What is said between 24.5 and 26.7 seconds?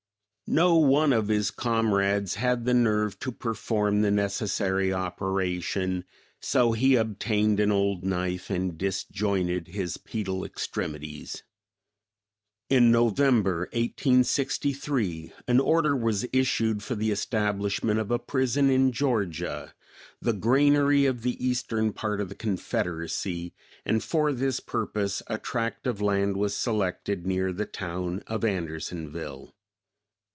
purpose a tract of land was